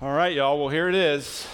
[0.00, 0.60] All right, y'all.
[0.60, 1.44] Well, here it is,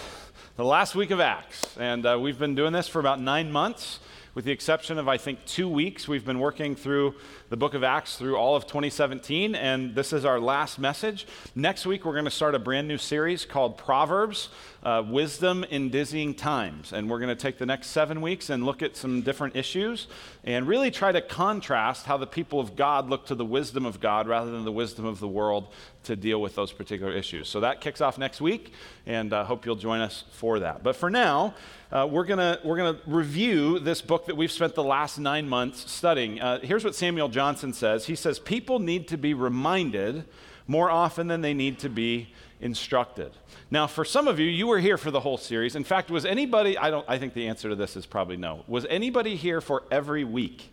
[0.55, 1.75] the last week of Acts.
[1.79, 3.99] And uh, we've been doing this for about nine months,
[4.35, 6.09] with the exception of, I think, two weeks.
[6.09, 7.15] We've been working through
[7.49, 11.25] the book of Acts through all of 2017, and this is our last message.
[11.55, 14.49] Next week, we're going to start a brand new series called Proverbs
[14.83, 16.91] uh, Wisdom in Dizzying Times.
[16.91, 20.07] And we're going to take the next seven weeks and look at some different issues
[20.43, 24.01] and really try to contrast how the people of God look to the wisdom of
[24.01, 25.69] God rather than the wisdom of the world
[26.03, 27.49] to deal with those particular issues.
[27.49, 28.73] So that kicks off next week,
[29.07, 30.83] and I uh, hope you'll join us for that.
[30.83, 31.55] But for now,
[31.95, 35.89] uh, we're going we're gonna review this book that we've spent the last nine months
[35.89, 36.41] studying.
[36.41, 40.25] Uh, here's what Samuel Johnson says He says, People need to be reminded
[40.67, 43.31] more often than they need to be instructed.
[43.71, 45.75] Now, for some of you, you were here for the whole series.
[45.77, 48.65] In fact, was anybody, I, don't, I think the answer to this is probably no.
[48.67, 50.71] Was anybody here for every week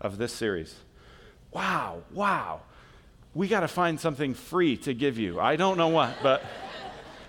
[0.00, 0.74] of this series?
[1.52, 2.62] Wow, wow
[3.34, 5.38] we got to find something free to give you.
[5.38, 6.42] I don't know what, but.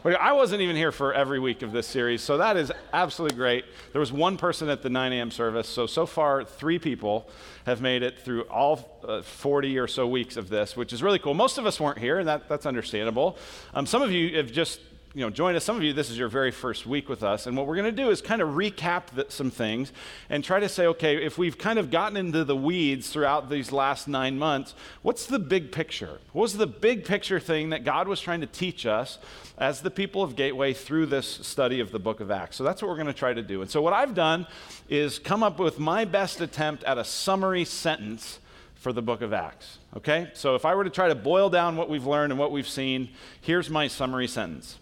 [0.06, 3.66] I wasn't even here for every week of this series, so that is absolutely great.
[3.92, 5.30] There was one person at the 9 a.m.
[5.30, 7.30] service, so so far three people
[7.66, 11.20] have made it through all uh, 40 or so weeks of this, which is really
[11.20, 11.34] cool.
[11.34, 13.38] Most of us weren't here, and that, that's understandable.
[13.74, 14.80] Um, some of you have just
[15.16, 15.64] you know, join us.
[15.64, 17.48] Some of you, this is your very first week with us.
[17.48, 19.92] And what we're going to do is kind of recap the, some things
[20.30, 23.72] and try to say, okay, if we've kind of gotten into the weeds throughout these
[23.72, 26.20] last nine months, what's the big picture?
[26.34, 29.18] What was the big picture thing that God was trying to teach us
[29.58, 32.56] as the people of Gateway through this study of the book of Acts?
[32.56, 33.64] So that's what we're going to try to do.
[33.64, 34.46] And so what I've done
[34.90, 38.40] is come up with my best attempt at a summary sentence
[38.76, 39.80] for the book of Acts.
[39.98, 40.30] Okay?
[40.36, 42.68] So if I were to try to boil down what we've learned and what we've
[42.68, 43.10] seen,
[43.42, 44.78] here's my summary sentence.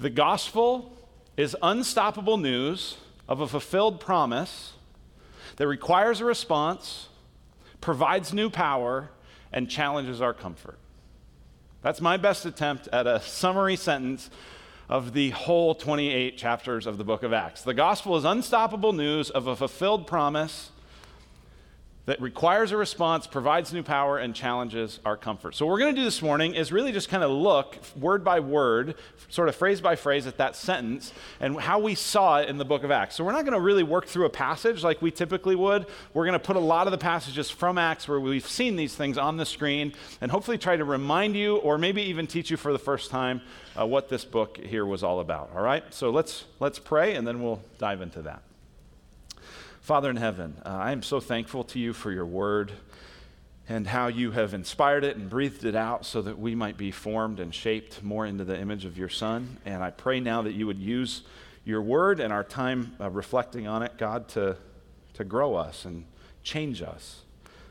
[0.00, 0.96] The gospel
[1.36, 4.74] is unstoppable news of a fulfilled promise
[5.56, 7.08] that requires a response,
[7.80, 9.10] provides new power,
[9.52, 10.78] and challenges our comfort.
[11.82, 14.30] That's my best attempt at a summary sentence
[14.88, 17.62] of the whole 28 chapters of the book of Acts.
[17.62, 20.70] The gospel is unstoppable news of a fulfilled promise
[22.08, 25.54] that requires a response, provides new power, and challenges our comfort.
[25.54, 28.24] So, what we're going to do this morning is really just kind of look word
[28.24, 28.94] by word,
[29.28, 32.64] sort of phrase by phrase, at that sentence and how we saw it in the
[32.64, 33.14] book of Acts.
[33.14, 35.84] So, we're not going to really work through a passage like we typically would.
[36.14, 38.94] We're going to put a lot of the passages from Acts where we've seen these
[38.94, 39.92] things on the screen
[40.22, 43.42] and hopefully try to remind you or maybe even teach you for the first time
[43.78, 45.50] uh, what this book here was all about.
[45.54, 45.84] All right?
[45.92, 48.40] So, let's, let's pray and then we'll dive into that.
[49.88, 52.72] Father in heaven, uh, I am so thankful to you for your word
[53.70, 56.90] and how you have inspired it and breathed it out so that we might be
[56.90, 59.56] formed and shaped more into the image of your Son.
[59.64, 61.22] And I pray now that you would use
[61.64, 64.58] your word and our time uh, reflecting on it, God, to,
[65.14, 66.04] to grow us and
[66.42, 67.22] change us.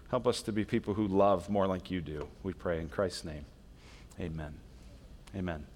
[0.09, 2.27] Help us to be people who love more like you do.
[2.41, 3.45] We pray in Christ's name.
[4.19, 4.55] Amen.
[5.35, 5.67] Amen.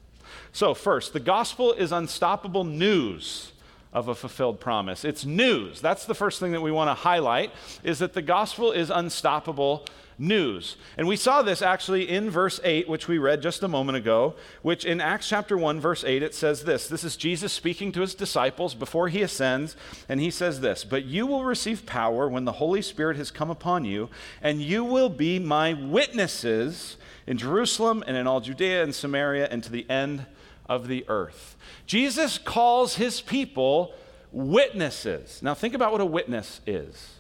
[0.53, 3.51] So, first, the gospel is unstoppable news
[3.93, 5.03] of a fulfilled promise.
[5.03, 5.81] It's news.
[5.81, 7.51] That's the first thing that we want to highlight
[7.83, 9.85] is that the gospel is unstoppable
[10.17, 10.77] news.
[10.97, 14.35] And we saw this actually in verse 8 which we read just a moment ago,
[14.61, 16.87] which in Acts chapter 1 verse 8 it says this.
[16.87, 19.75] This is Jesus speaking to his disciples before he ascends
[20.07, 23.49] and he says this, "But you will receive power when the Holy Spirit has come
[23.49, 24.09] upon you,
[24.41, 29.63] and you will be my witnesses in Jerusalem and in all Judea and Samaria and
[29.63, 30.27] to the end
[30.71, 31.57] of the earth.
[31.85, 33.93] Jesus calls his people
[34.31, 35.41] witnesses.
[35.43, 37.15] Now, think about what a witness is.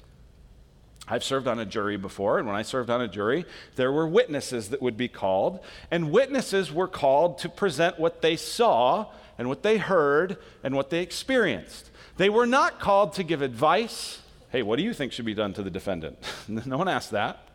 [1.05, 3.45] I've served on a jury before, and when I served on a jury,
[3.75, 5.59] there were witnesses that would be called,
[5.91, 9.07] and witnesses were called to present what they saw
[9.37, 11.89] and what they heard and what they experienced.
[12.15, 14.21] They were not called to give advice.
[14.49, 16.17] Hey, what do you think should be done to the defendant?
[16.47, 17.49] no one asked that.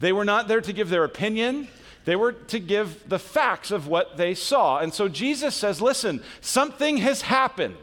[0.00, 1.68] They were not there to give their opinion.
[2.08, 4.78] They were to give the facts of what they saw.
[4.78, 7.76] And so Jesus says, listen, something has happened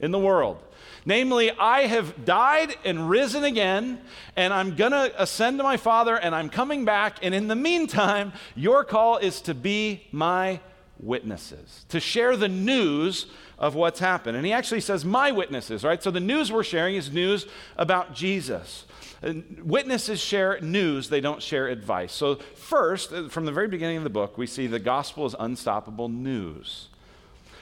[0.00, 0.62] in the world.
[1.04, 4.00] Namely, I have died and risen again,
[4.34, 7.18] and I'm going to ascend to my Father, and I'm coming back.
[7.20, 10.58] And in the meantime, your call is to be my
[10.98, 13.26] witnesses, to share the news
[13.58, 14.38] of what's happened.
[14.38, 16.02] And he actually says, my witnesses, right?
[16.02, 17.46] So the news we're sharing is news
[17.76, 18.85] about Jesus.
[19.22, 22.12] Witnesses share news, they don't share advice.
[22.12, 25.34] So, first, uh, from the very beginning of the book, we see the gospel is
[25.38, 26.88] unstoppable news.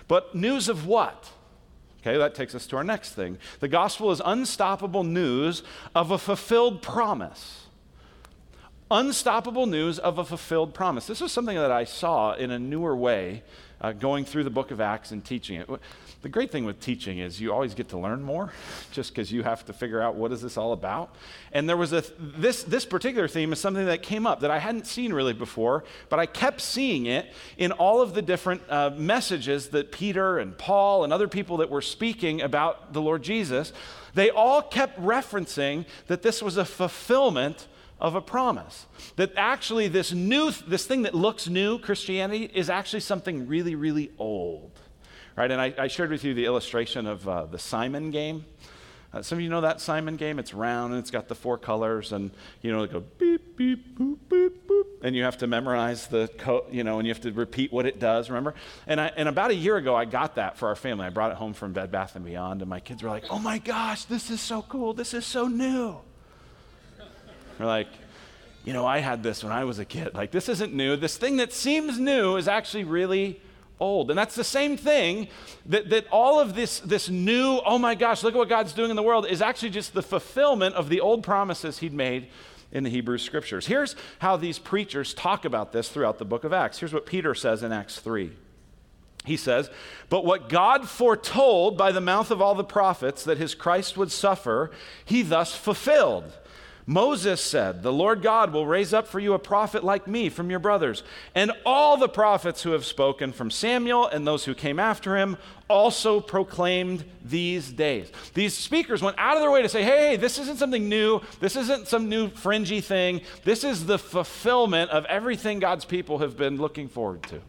[0.08, 1.30] But news of what?
[2.00, 3.38] Okay, that takes us to our next thing.
[3.60, 5.62] The gospel is unstoppable news
[5.94, 7.66] of a fulfilled promise.
[8.90, 11.06] unstoppable news of a fulfilled promise.
[11.06, 13.42] This was something that I saw in a newer way
[13.80, 15.68] uh, going through the book of Acts and teaching it.
[16.24, 18.50] The great thing with teaching is you always get to learn more
[18.92, 21.14] just because you have to figure out what is this all about.
[21.52, 24.58] And there was a this this particular theme is something that came up that I
[24.58, 28.92] hadn't seen really before, but I kept seeing it in all of the different uh,
[28.96, 33.74] messages that Peter and Paul and other people that were speaking about the Lord Jesus.
[34.14, 37.66] They all kept referencing that this was a fulfillment
[38.00, 38.86] of a promise.
[39.16, 44.10] That actually this new this thing that looks new, Christianity, is actually something really, really
[44.18, 44.80] old.
[45.36, 45.50] Right?
[45.50, 48.44] And I, I shared with you the illustration of uh, the Simon game.
[49.14, 50.40] Uh, some of you know that Simon game.
[50.40, 52.32] It's round and it's got the four colors, and
[52.62, 56.28] you know, it go beep, beep, boop, beep, boop, and you have to memorize the
[56.38, 58.28] code, you know, and you have to repeat what it does.
[58.28, 58.54] Remember?
[58.88, 61.06] And, I, and about a year ago, I got that for our family.
[61.06, 63.38] I brought it home from Bed Bath and Beyond, and my kids were like, "Oh
[63.38, 64.94] my gosh, this is so cool!
[64.94, 65.96] This is so new."
[67.58, 67.88] They're like,
[68.64, 70.14] you know, I had this when I was a kid.
[70.14, 70.96] Like, this isn't new.
[70.96, 73.40] This thing that seems new is actually really
[73.80, 74.10] old.
[74.10, 75.28] And that's the same thing
[75.66, 78.90] that, that all of this, this new, oh my gosh, look at what God's doing
[78.90, 82.28] in the world, is actually just the fulfillment of the old promises He'd made
[82.72, 83.66] in the Hebrew Scriptures.
[83.66, 86.78] Here's how these preachers talk about this throughout the book of Acts.
[86.78, 88.32] Here's what Peter says in Acts 3.
[89.24, 89.70] He says,
[90.10, 94.12] But what God foretold by the mouth of all the prophets that his Christ would
[94.12, 94.70] suffer,
[95.04, 96.32] he thus fulfilled
[96.86, 100.50] Moses said, The Lord God will raise up for you a prophet like me from
[100.50, 101.02] your brothers.
[101.34, 105.38] And all the prophets who have spoken from Samuel and those who came after him
[105.68, 108.12] also proclaimed these days.
[108.34, 111.22] These speakers went out of their way to say, hey, this isn't something new.
[111.40, 113.22] This isn't some new fringy thing.
[113.44, 117.40] This is the fulfillment of everything God's people have been looking forward to.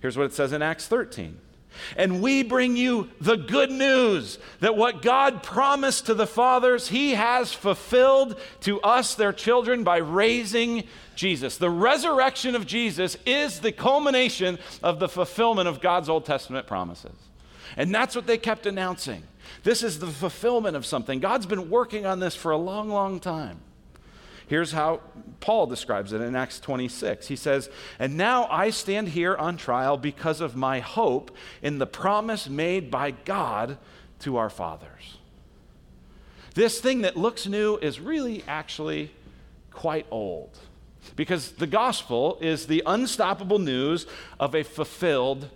[0.00, 1.38] Here's what it says in Acts 13.
[1.96, 7.12] And we bring you the good news that what God promised to the fathers, He
[7.12, 10.84] has fulfilled to us, their children, by raising
[11.14, 11.56] Jesus.
[11.56, 17.16] The resurrection of Jesus is the culmination of the fulfillment of God's Old Testament promises.
[17.76, 19.22] And that's what they kept announcing.
[19.62, 21.20] This is the fulfillment of something.
[21.20, 23.60] God's been working on this for a long, long time.
[24.46, 25.00] Here's how
[25.40, 27.26] Paul describes it in Acts 26.
[27.26, 31.30] He says, And now I stand here on trial because of my hope
[31.62, 33.78] in the promise made by God
[34.20, 35.18] to our fathers.
[36.54, 39.10] This thing that looks new is really actually
[39.70, 40.58] quite old
[41.14, 44.06] because the gospel is the unstoppable news
[44.40, 45.50] of a fulfilled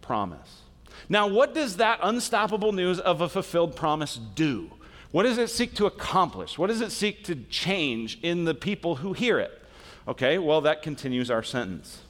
[0.00, 0.62] promise.
[1.08, 4.70] Now, what does that unstoppable news of a fulfilled promise do?
[5.12, 6.58] What does it seek to accomplish?
[6.58, 9.60] What does it seek to change in the people who hear it?
[10.06, 12.02] Okay, well, that continues our sentence.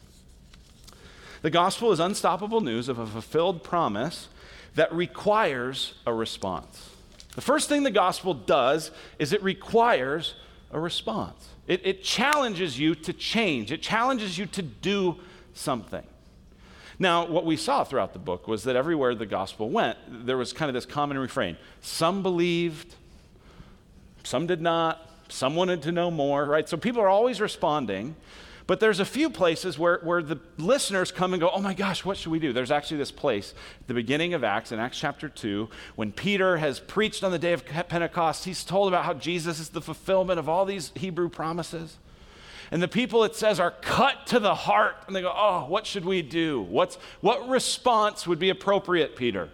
[1.42, 4.28] The gospel is unstoppable news of a fulfilled promise
[4.74, 6.90] that requires a response.
[7.34, 10.34] The first thing the gospel does is it requires
[10.70, 11.48] a response.
[11.66, 15.16] It, it, challenges you to change, it challenges you to do
[15.54, 16.04] something.
[17.00, 20.52] Now, what we saw throughout the book was that everywhere the gospel went, there was
[20.52, 21.56] kind of this common refrain.
[21.80, 22.94] Some believed,
[24.22, 26.68] some did not, some wanted to know more, right?
[26.68, 28.16] So people are always responding.
[28.66, 32.04] But there's a few places where, where the listeners come and go, oh my gosh,
[32.04, 32.52] what should we do?
[32.52, 33.54] There's actually this place
[33.88, 37.52] the beginning of Acts, in Acts chapter 2, when Peter has preached on the day
[37.52, 38.44] of Pentecost.
[38.44, 41.96] He's told about how Jesus is the fulfillment of all these Hebrew promises.
[42.70, 44.96] And the people, it says, are cut to the heart.
[45.06, 46.62] And they go, Oh, what should we do?
[46.62, 49.50] What's, what response would be appropriate, Peter?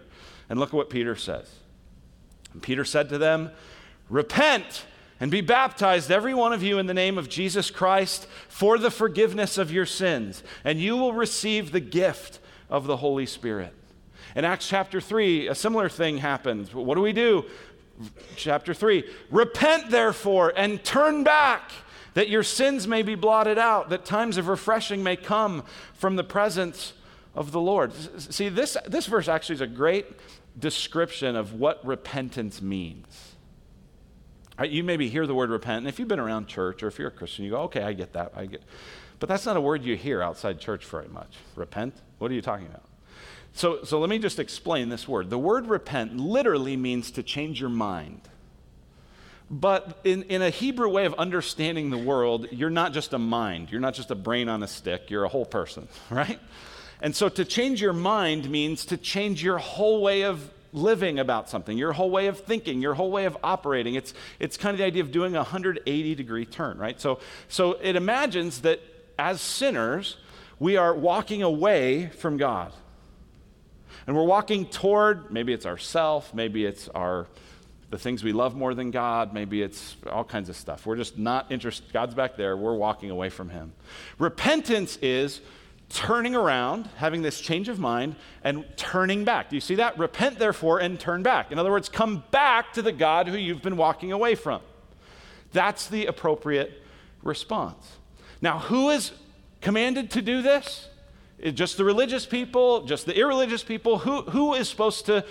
[0.49, 1.49] And look at what Peter says.
[2.53, 3.51] And Peter said to them,
[4.09, 4.85] Repent
[5.19, 8.91] and be baptized, every one of you, in the name of Jesus Christ for the
[8.91, 13.73] forgiveness of your sins, and you will receive the gift of the Holy Spirit.
[14.35, 16.73] In Acts chapter 3, a similar thing happens.
[16.73, 17.45] What do we do?
[18.35, 21.71] Chapter 3 Repent, therefore, and turn back
[22.17, 26.23] that your sins may be blotted out, that times of refreshing may come from the
[26.23, 26.93] presence
[27.35, 27.93] of the Lord.
[28.19, 30.07] See, this, this verse actually is a great
[30.57, 33.35] description of what repentance means.
[34.57, 36.97] Right, you maybe hear the word repent, and if you've been around church or if
[36.97, 38.31] you're a Christian, you go, okay, I get that.
[38.35, 38.63] I get.
[39.19, 41.35] But that's not a word you hear outside church very much.
[41.55, 41.93] Repent?
[42.17, 42.85] What are you talking about?
[43.53, 45.29] So, so let me just explain this word.
[45.29, 48.21] The word repent literally means to change your mind.
[49.49, 53.71] But in, in a Hebrew way of understanding the world, you're not just a mind.
[53.71, 55.09] You're not just a brain on a stick.
[55.09, 56.39] You're a whole person, right?
[57.01, 61.49] And so to change your mind means to change your whole way of living about
[61.49, 63.95] something, your whole way of thinking, your whole way of operating.
[63.95, 66.99] It's, it's kind of the idea of doing a 180 degree turn, right?
[66.99, 68.81] So, so it imagines that
[69.17, 70.17] as sinners,
[70.59, 72.73] we are walking away from God.
[74.05, 77.27] And we're walking toward, maybe it's ourself, maybe it's our
[77.89, 79.33] the things we love more than God.
[79.33, 80.85] Maybe it's all kinds of stuff.
[80.85, 81.91] We're just not interested.
[81.93, 82.57] God's back there.
[82.57, 83.73] We're walking away from Him.
[84.19, 85.41] Repentance is
[85.89, 89.49] turning around, having this change of mind, and turning back.
[89.49, 89.97] Do you see that?
[89.97, 91.51] Repent, therefore, and turn back.
[91.51, 94.61] In other words, come back to the God who you've been walking away from.
[95.53, 96.83] That's the appropriate
[97.23, 97.93] response.
[98.41, 99.13] Now, who is
[99.61, 100.89] commanded to do this?
[101.53, 103.99] Just the religious people, just the irreligious people?
[103.99, 105.23] Who, who is supposed to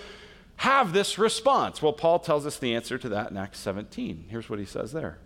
[0.57, 1.81] have this response?
[1.81, 4.25] Well, Paul tells us the answer to that in Acts 17.
[4.29, 5.19] Here's what he says there.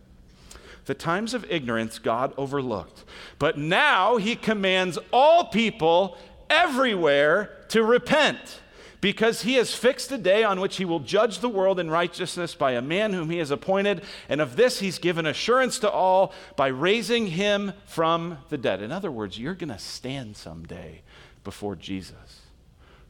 [0.86, 3.06] The times of ignorance God overlooked,
[3.40, 6.18] but now he commands all people
[6.50, 8.60] everywhere to repent
[9.00, 12.54] because he has fixed a day on which he will judge the world in righteousness
[12.54, 16.34] by a man whom he has appointed, and of this he's given assurance to all
[16.56, 18.82] by raising him from the dead.
[18.82, 21.02] In other words, you're going to stand someday
[21.44, 22.42] before Jesus,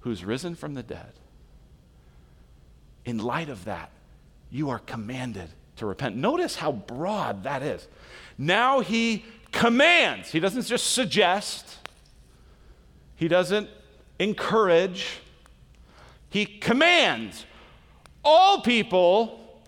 [0.02, 1.14] who's risen from the dead
[3.06, 3.92] in light of that,
[4.50, 6.16] you are commanded to repent.
[6.16, 7.88] Notice how broad that is.
[8.38, 11.78] Now he commands, he doesn't just suggest,
[13.16, 13.70] he doesn't
[14.20, 15.20] encourage,
[16.30, 17.46] he commands
[18.24, 19.62] all people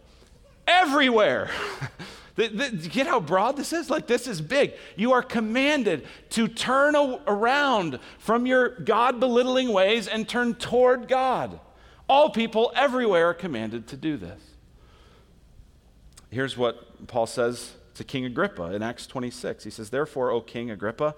[0.67, 1.49] everywhere.
[2.35, 3.91] Get how broad this is?
[3.91, 4.73] Like, this is big.
[4.95, 11.59] You are commanded to turn around from your God belittling ways and turn toward God.
[12.07, 14.41] All people everywhere are commanded to do this.
[16.29, 19.63] Here's what Paul says to King Agrippa in Acts 26.
[19.63, 21.15] He says, Therefore, O King Agrippa,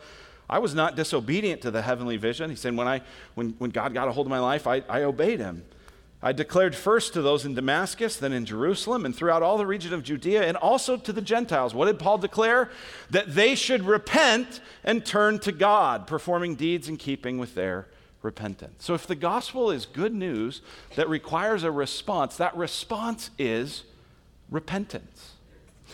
[0.49, 2.49] I was not disobedient to the heavenly vision.
[2.49, 3.01] He said, When, I,
[3.33, 5.63] when, when God got a hold of my life, I, I obeyed him.
[6.21, 9.93] I declared first to those in Damascus, then in Jerusalem, and throughout all the region
[9.93, 11.75] of Judea, and also to the Gentiles.
[11.75, 12.69] What did Paul declare?
[13.11, 17.87] That they should repent and turn to God, performing deeds in keeping with their
[18.25, 18.83] repentance.
[18.83, 20.61] So if the gospel is good news
[20.95, 23.83] that requires a response, that response is
[24.49, 25.31] repentance.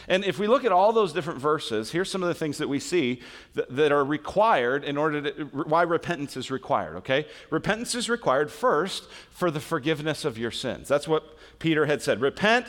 [0.07, 2.69] And if we look at all those different verses, here's some of the things that
[2.69, 3.21] we see
[3.53, 7.27] that, that, are required in order to, why repentance is required, okay?
[7.49, 10.87] Repentance is required first for the forgiveness of your sins.
[10.87, 12.21] That's what Peter had said.
[12.21, 12.67] Repent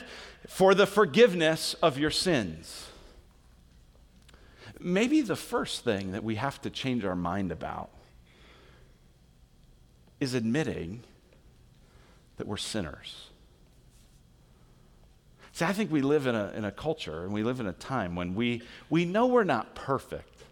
[0.48, 2.88] for the forgiveness of your sins.
[4.80, 7.90] Maybe the first thing that we have to change our mind about
[10.22, 11.02] is admitting
[12.36, 13.26] that we're sinners.
[15.52, 17.72] See, I think we live in a, in a culture and we live in a
[17.72, 20.44] time when we, we know we're not perfect,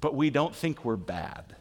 [0.00, 1.54] but we don't think we're bad.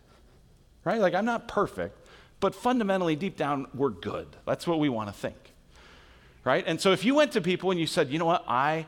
[0.86, 1.02] Right?
[1.02, 2.00] Like, I'm not perfect,
[2.40, 4.28] but fundamentally, deep down, we're good.
[4.46, 5.38] That's what we want to think.
[6.46, 6.64] Right?
[6.66, 8.86] And so if you went to people and you said, you know what, I,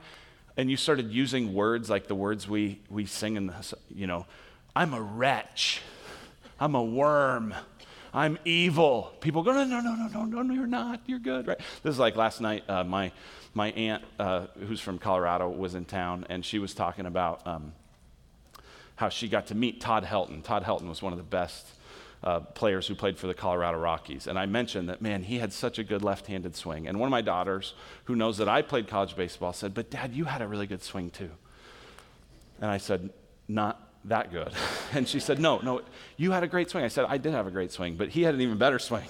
[0.56, 4.25] and you started using words like the words we, we sing in the, you know,
[4.74, 5.82] I'm a wretch,
[6.60, 7.54] I'm a worm,
[8.17, 9.13] I'm evil.
[9.21, 11.01] People go, no, no, no, no, no, no, no, you're not.
[11.05, 11.59] You're good, right?
[11.83, 12.67] This is like last night.
[12.67, 13.12] Uh, my
[13.53, 17.74] my aunt, uh, who's from Colorado, was in town, and she was talking about um,
[18.95, 20.43] how she got to meet Todd Helton.
[20.43, 21.67] Todd Helton was one of the best
[22.24, 24.25] uh, players who played for the Colorado Rockies.
[24.25, 26.88] And I mentioned that, man, he had such a good left handed swing.
[26.88, 30.15] And one of my daughters, who knows that I played college baseball, said, But dad,
[30.15, 31.29] you had a really good swing too.
[32.59, 33.12] And I said,
[33.47, 34.52] Not that good.
[34.94, 35.82] And she said, No, no,
[36.16, 36.86] you had a great swing.
[36.86, 39.04] I said, I did have a great swing, but he had an even better swing.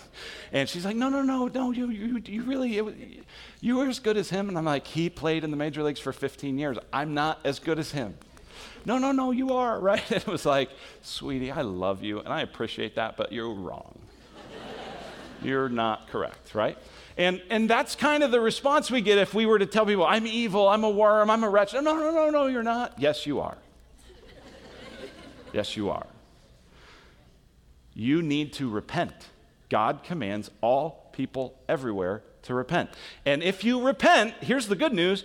[0.52, 3.24] And she's like, No, no, no, no, you, you, you really,
[3.62, 4.50] you were as good as him.
[4.50, 6.78] And I'm like, He played in the major leagues for 15 years.
[6.92, 8.16] I'm not as good as him.
[8.86, 10.04] No, no, no, you are, right?
[10.12, 10.72] And it was like,
[11.04, 14.00] Sweetie, I love you and I appreciate that, but you're wrong.
[15.44, 16.78] you're not correct, right?
[17.18, 20.06] And, and that's kind of the response we get if we were to tell people,
[20.06, 21.74] I'm evil, I'm a worm, I'm a wretch.
[21.74, 22.94] No, no, no, no, you're not.
[22.98, 23.58] Yes, you are.
[25.58, 26.06] Yes, you are.
[27.96, 29.30] You need to repent.
[29.70, 32.92] God commands all people everywhere to repent.
[33.26, 35.24] And if you repent, here's the good news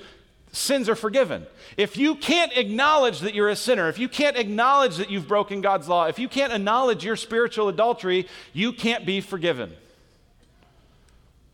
[0.50, 1.46] sins are forgiven.
[1.76, 5.60] If you can't acknowledge that you're a sinner, if you can't acknowledge that you've broken
[5.60, 9.74] God's law, if you can't acknowledge your spiritual adultery, you can't be forgiven.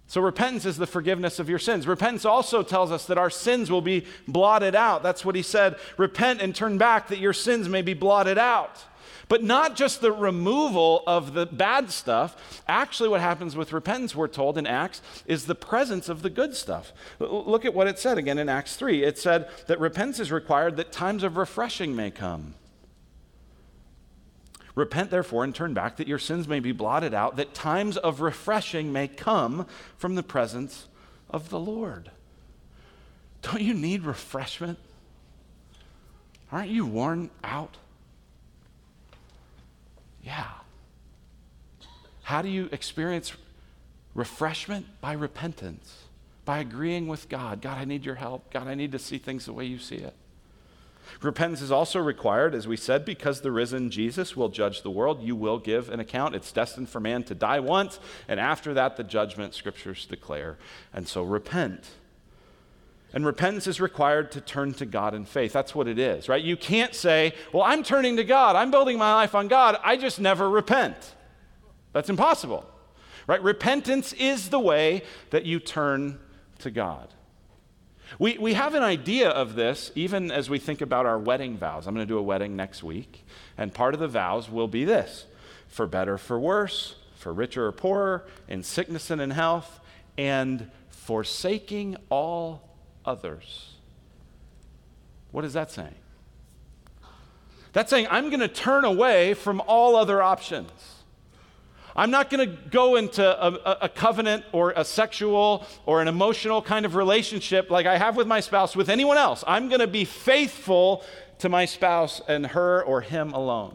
[0.09, 1.87] So, repentance is the forgiveness of your sins.
[1.87, 5.03] Repentance also tells us that our sins will be blotted out.
[5.03, 8.85] That's what he said repent and turn back that your sins may be blotted out.
[9.29, 12.63] But not just the removal of the bad stuff.
[12.67, 16.57] Actually, what happens with repentance, we're told in Acts, is the presence of the good
[16.57, 16.95] stuff.
[17.19, 19.05] Look at what it said again in Acts 3.
[19.05, 22.55] It said that repentance is required that times of refreshing may come.
[24.79, 28.21] Repent, therefore, and turn back, that your sins may be blotted out, that times of
[28.21, 29.67] refreshing may come
[29.97, 30.87] from the presence
[31.29, 32.13] of the Lord.
[33.43, 34.79] Don't you need refreshment?
[36.53, 37.77] Aren't you worn out?
[40.23, 40.47] Yeah.
[42.23, 43.33] How do you experience
[44.15, 44.87] refreshment?
[45.01, 46.05] By repentance
[46.45, 47.61] by agreeing with God.
[47.61, 48.51] God, I need your help.
[48.51, 50.15] God, I need to see things the way you see it.
[51.23, 55.23] Repentance is also required, as we said, because the risen Jesus will judge the world.
[55.23, 56.35] You will give an account.
[56.35, 57.99] It's destined for man to die once,
[58.29, 60.59] and after that, the judgment scriptures declare.
[60.93, 61.85] And so repent.
[63.13, 65.53] And repentance is required to turn to God in faith.
[65.53, 66.43] That's what it is, right?
[66.43, 68.55] You can't say, Well, I'm turning to God.
[68.55, 69.79] I'm building my life on God.
[69.83, 71.15] I just never repent.
[71.93, 72.69] That's impossible,
[73.27, 73.43] right?
[73.43, 76.19] Repentance is the way that you turn
[76.59, 77.09] to God.
[78.19, 81.87] We, we have an idea of this even as we think about our wedding vows.
[81.87, 83.25] I'm going to do a wedding next week,
[83.57, 85.27] and part of the vows will be this
[85.69, 89.81] for better, for worse, for richer or poorer, in sickness and in health,
[90.17, 93.75] and forsaking all others.
[95.31, 95.95] What is that saying?
[97.73, 100.71] That's saying I'm going to turn away from all other options.
[101.99, 106.63] I'm not going to go into a, a, covenant or a sexual or an emotional
[106.63, 109.43] kind of relationship like I have with my spouse with anyone else.
[109.49, 111.03] I'm going to be faithful
[111.41, 113.75] to my spouse and her or him alone.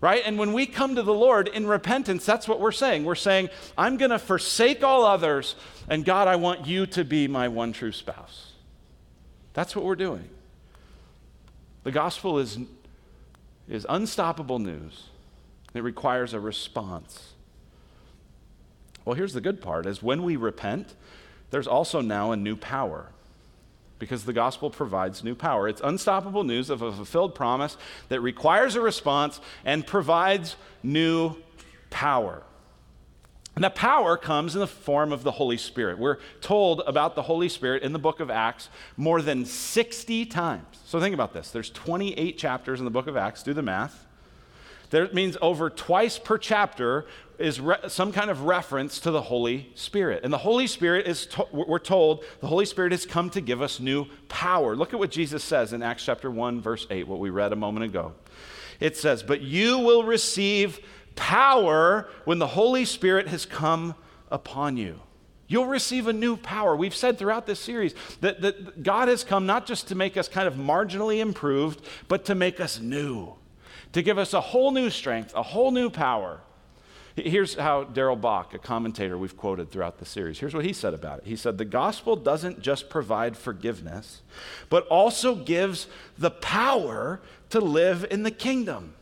[0.00, 0.22] Right?
[0.24, 3.04] And when we come to the Lord in repentance, that's what we're saying.
[3.04, 5.56] We're saying, I'm going to forsake all others,
[5.90, 8.52] and God, I want you to be my one true spouse.
[9.52, 10.30] That's what we're doing.
[11.82, 12.58] The gospel is,
[13.68, 15.10] is unstoppable news.
[15.74, 17.32] It requires a response.
[19.04, 20.94] Well, here's the good part is when we repent,
[21.50, 23.08] there's also now a new power
[23.98, 25.68] because the gospel provides new power.
[25.68, 27.76] It's unstoppable news of a fulfilled promise
[28.08, 31.36] that requires a response and provides new
[31.90, 32.42] power.
[33.54, 35.98] And that power comes in the form of the Holy Spirit.
[35.98, 40.80] We're told about the Holy Spirit in the book of Acts more than 60 times.
[40.84, 41.50] So think about this.
[41.50, 43.44] There's 28 chapters in the book of Acts.
[43.44, 44.03] Do the math.
[44.94, 49.72] That means over twice per chapter is re- some kind of reference to the Holy
[49.74, 50.22] Spirit.
[50.22, 53.60] And the Holy Spirit is, to- we're told, the Holy Spirit has come to give
[53.60, 54.76] us new power.
[54.76, 57.56] Look at what Jesus says in Acts chapter 1, verse 8, what we read a
[57.56, 58.12] moment ago.
[58.78, 60.78] It says, But you will receive
[61.16, 63.96] power when the Holy Spirit has come
[64.30, 65.00] upon you.
[65.48, 66.76] You'll receive a new power.
[66.76, 70.28] We've said throughout this series that, that God has come not just to make us
[70.28, 73.34] kind of marginally improved, but to make us new
[73.92, 76.40] to give us a whole new strength, a whole new power.
[77.16, 80.94] Here's how Darrell Bock, a commentator we've quoted throughout the series, here's what he said
[80.94, 81.26] about it.
[81.26, 84.22] He said, The gospel doesn't just provide forgiveness,
[84.68, 85.86] but also gives
[86.18, 88.94] the power to live in the kingdom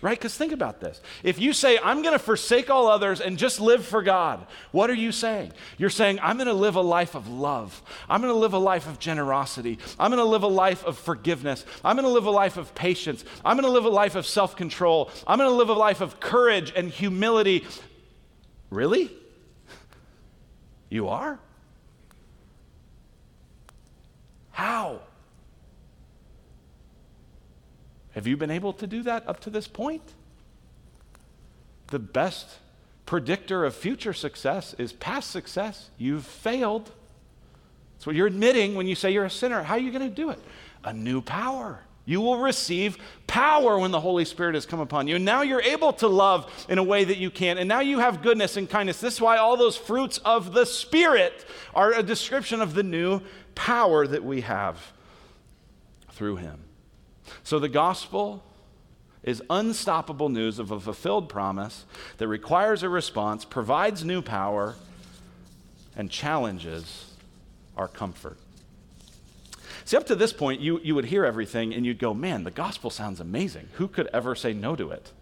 [0.00, 0.16] right?
[0.18, 1.00] Because think about this.
[1.22, 4.90] If you say, I'm going to forsake all others and just live for God, what
[4.90, 5.52] are you saying?
[5.76, 7.82] You're saying, I'm going to live a life of love.
[8.08, 9.78] I'm going to live a life of generosity.
[9.98, 11.64] I'm going to live a life of forgiveness.
[11.84, 13.24] I'm going to live a life of patience.
[13.44, 15.10] I'm going to live a life of self control.
[15.26, 17.66] I'm going to live a life of courage and humility.
[18.70, 19.10] Really?
[20.90, 21.38] You are?
[24.52, 25.02] How?
[28.18, 30.02] Have you been able to do that up to this point?
[31.86, 32.58] The best
[33.06, 35.90] predictor of future success is past success.
[35.98, 36.90] You've failed.
[37.94, 39.62] That's what you're admitting when you say you're a sinner.
[39.62, 40.40] How are you going to do it?
[40.82, 41.78] A new power.
[42.06, 45.14] You will receive power when the Holy Spirit has come upon you.
[45.14, 47.60] And now you're able to love in a way that you can't.
[47.60, 49.00] And now you have goodness and kindness.
[49.00, 53.20] This is why all those fruits of the Spirit are a description of the new
[53.54, 54.92] power that we have
[56.10, 56.64] through Him.
[57.42, 58.42] So the gospel
[59.22, 61.84] is unstoppable news of a fulfilled promise
[62.18, 64.76] that requires a response, provides new power,
[65.96, 67.14] and challenges
[67.76, 68.38] our comfort.
[69.84, 72.50] See, up to this point, you, you would hear everything and you'd go, man, the
[72.50, 73.68] gospel sounds amazing.
[73.74, 75.12] Who could ever say no to it?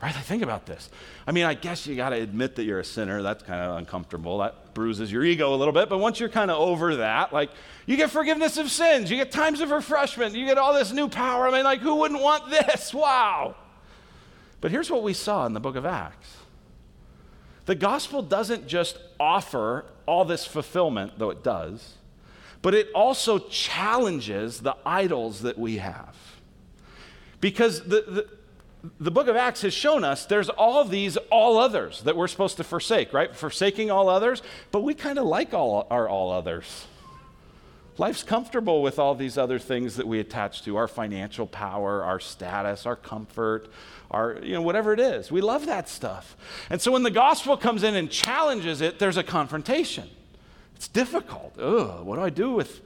[0.00, 0.16] Right?
[0.16, 0.90] I think about this.
[1.26, 3.20] I mean, I guess you got to admit that you're a sinner.
[3.20, 4.38] That's kind of uncomfortable.
[4.38, 5.88] That bruises your ego a little bit.
[5.88, 7.50] But once you're kind of over that, like,
[7.84, 11.08] you get forgiveness of sins, you get times of refreshment, you get all this new
[11.08, 11.48] power.
[11.48, 12.94] I mean, like, who wouldn't want this?
[12.98, 13.56] Wow.
[14.60, 16.38] But here's what we saw in the book of Acts
[17.68, 21.96] the gospel doesn't just offer all this fulfillment, though it does,
[22.62, 26.16] but it also challenges the idols that we have.
[27.42, 28.37] Because the, the
[29.00, 32.56] the book of Acts has shown us there's all these all others that we're supposed
[32.58, 33.34] to forsake, right?
[33.34, 36.86] Forsaking all others, but we kind of like all our all others.
[37.98, 42.20] Life's comfortable with all these other things that we attach to our financial power, our
[42.20, 43.68] status, our comfort,
[44.12, 45.32] our, you know, whatever it is.
[45.32, 46.36] We love that stuff.
[46.70, 50.08] And so when the gospel comes in and challenges it, there's a confrontation.
[50.76, 51.58] It's difficult.
[51.58, 52.82] Ugh, what do I do with,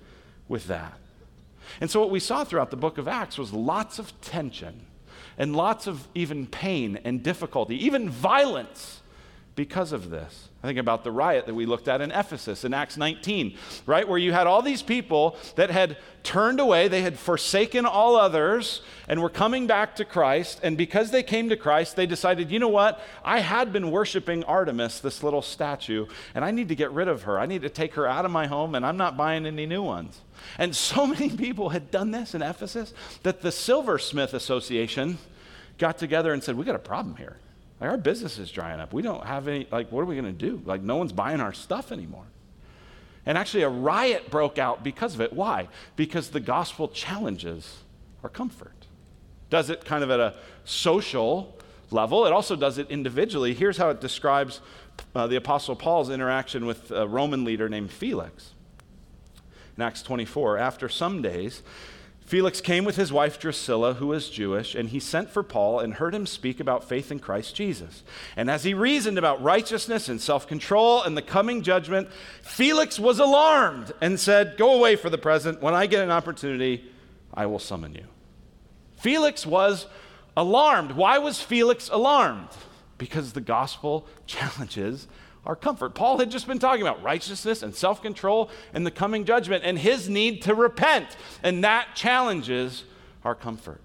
[0.49, 0.95] with that?
[1.79, 4.87] And so what we saw throughout the book of Acts was lots of tension
[5.43, 9.01] and lots of even pain and difficulty, even violence
[9.57, 10.49] because of this.
[10.63, 14.07] I think about the riot that we looked at in Ephesus in Acts 19, right?
[14.07, 18.83] Where you had all these people that had turned away, they had forsaken all others,
[19.09, 20.61] and were coming back to Christ.
[20.63, 23.01] And because they came to Christ, they decided, you know what?
[23.25, 27.25] I had been worshiping Artemis, this little statue, and I need to get rid of
[27.25, 27.41] her.
[27.41, 29.83] I need to take her out of my home, and I'm not buying any new
[29.83, 30.21] ones.
[30.57, 35.19] And so many people had done this in Ephesus that the Silversmith Association
[35.83, 37.37] got together and said, We got a problem here.
[37.81, 38.93] Like our business is drying up.
[38.93, 40.63] We don't have any, like, what are we going to do?
[40.65, 42.27] Like, no one's buying our stuff anymore.
[43.27, 45.33] And actually, a riot broke out because of it.
[45.33, 45.69] Why?
[45.97, 47.79] Because the gospel challenges
[48.23, 48.87] our comfort.
[49.51, 51.59] Does it kind of at a social
[51.91, 53.53] level, it also does it individually.
[53.53, 54.61] Here's how it describes
[55.15, 58.53] uh, the Apostle Paul's interaction with a Roman leader named Felix.
[59.77, 61.63] In Acts 24, after some days,
[62.33, 65.93] Felix came with his wife Drusilla, who was Jewish, and he sent for Paul and
[65.93, 68.03] heard him speak about faith in Christ Jesus.
[68.39, 72.09] And as he reasoned about righteousness and self control and the coming judgment,
[72.41, 75.61] Felix was alarmed and said, Go away for the present.
[75.61, 76.91] When I get an opportunity,
[77.35, 78.07] I will summon you.
[78.97, 79.85] Felix was
[80.35, 80.93] alarmed.
[80.93, 82.49] Why was Felix alarmed?
[82.97, 85.07] Because the gospel challenges
[85.45, 85.95] our comfort.
[85.95, 89.79] Paul had just been talking about righteousness and self control and the coming judgment and
[89.79, 92.85] his need to repent, and that challenges
[93.25, 93.81] our comfort.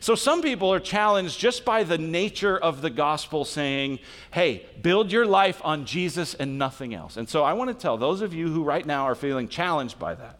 [0.00, 4.00] So, some people are challenged just by the nature of the gospel saying,
[4.32, 7.16] hey, build your life on Jesus and nothing else.
[7.16, 9.98] And so, I want to tell those of you who right now are feeling challenged
[9.98, 10.38] by that,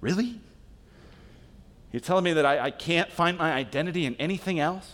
[0.00, 0.40] really?
[1.92, 4.92] You're telling me that I, I can't find my identity in anything else?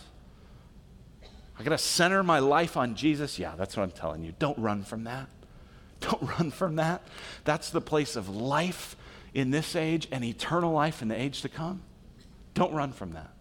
[1.59, 3.39] I got to center my life on Jesus.
[3.39, 4.33] Yeah, that's what I'm telling you.
[4.37, 5.27] Don't run from that.
[5.99, 7.01] Don't run from that.
[7.43, 8.95] That's the place of life
[9.33, 11.81] in this age and eternal life in the age to come.
[12.53, 13.31] Don't run from that.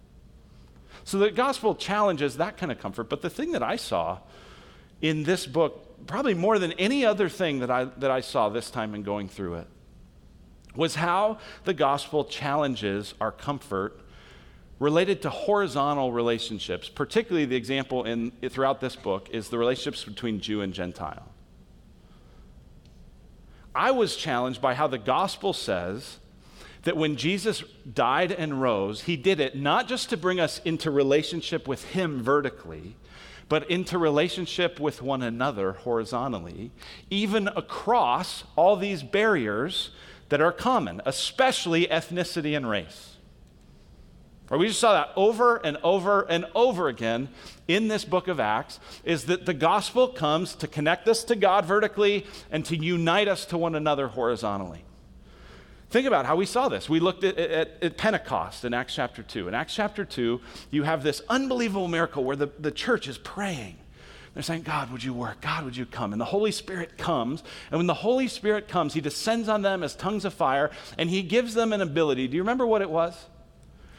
[1.05, 3.09] So the gospel challenges that kind of comfort.
[3.09, 4.19] But the thing that I saw
[5.01, 8.71] in this book, probably more than any other thing that I, that I saw this
[8.71, 9.69] time in going through it,
[10.75, 14.01] was how the gospel challenges our comfort
[14.79, 20.41] related to horizontal relationships, particularly the example in, throughout this book is the relationships between
[20.41, 21.33] Jew and Gentile.
[23.75, 26.19] I was challenged by how the gospel says
[26.83, 30.91] that when Jesus died and rose, he did it not just to bring us into
[30.91, 32.97] relationship with him vertically,
[33.49, 36.71] but into relationship with one another horizontally,
[37.11, 39.91] even across all these barriers
[40.29, 43.16] that are common, especially ethnicity and race.
[44.51, 47.29] Or we just saw that over and over and over again
[47.67, 51.65] in this book of Acts is that the gospel comes to connect us to God
[51.65, 54.85] vertically and to unite us to one another horizontally.
[55.91, 56.89] Think about how we saw this.
[56.89, 59.49] We looked at, at, at, Pentecost in Acts chapter 2.
[59.49, 63.77] In Acts chapter 2, you have this unbelievable miracle where the, the church is praying.
[64.35, 65.41] They're saying, God, would you work?
[65.41, 66.13] God, would you come?
[66.13, 67.43] And the Holy Spirit comes.
[67.71, 71.09] And when the Holy Spirit comes, He descends on them as tongues of fire and
[71.09, 72.29] He gives them an ability.
[72.29, 73.27] Do you remember what it was?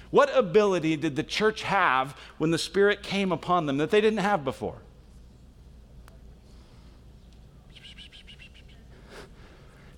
[0.10, 4.20] What ability did the church have when the Spirit came upon them that they didn't
[4.20, 4.82] have before?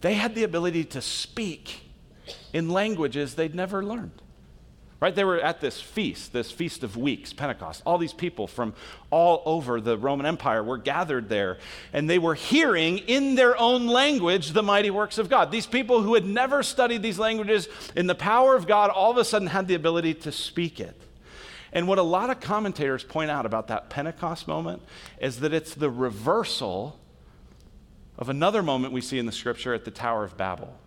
[0.01, 1.81] They had the ability to speak
[2.53, 4.21] in languages they'd never learned.
[4.99, 5.15] Right?
[5.15, 7.81] They were at this feast, this feast of weeks, Pentecost.
[7.85, 8.73] All these people from
[9.11, 11.57] all over the Roman Empire were gathered there,
[11.93, 15.51] and they were hearing in their own language the mighty works of God.
[15.51, 19.17] These people who had never studied these languages in the power of God all of
[19.17, 20.99] a sudden had the ability to speak it.
[21.71, 24.81] And what a lot of commentators point out about that Pentecost moment
[25.21, 26.99] is that it's the reversal
[28.17, 30.77] of another moment we see in the scripture at the Tower of Babel.